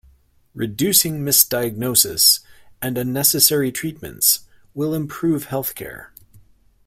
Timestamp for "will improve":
4.73-5.45